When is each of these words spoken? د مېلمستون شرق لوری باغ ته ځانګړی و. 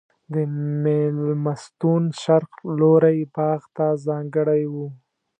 د 0.33 0.35
مېلمستون 0.83 2.03
شرق 2.21 2.53
لوری 2.79 3.19
باغ 3.35 3.61
ته 3.75 3.85
ځانګړی 4.05 4.63
و. 4.73 4.75